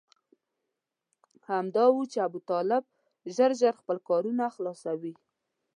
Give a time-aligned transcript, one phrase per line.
[1.49, 2.83] همدا و چې ابوطالب
[3.35, 5.13] ژر ژر خپل کارونه خلاصوي.